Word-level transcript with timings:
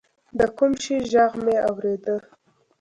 د 0.37 0.39
کوم 0.57 0.71
شي 0.83 0.95
ږغ 1.11 1.31
مې 1.43 1.57
اورېده. 1.69 2.15